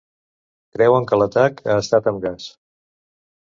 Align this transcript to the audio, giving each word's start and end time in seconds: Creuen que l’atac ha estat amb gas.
Creuen 0.77 1.05
que 1.11 1.19
l’atac 1.23 1.63
ha 1.67 1.77
estat 1.83 2.11
amb 2.15 2.25
gas. 2.27 2.51